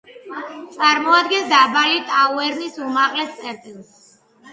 წარმოადგენს 0.77 1.45
დაბალი 1.51 1.99
ტაუერნის 2.07 2.79
უმაღლეს 2.87 3.37
წერტილს. 3.43 3.93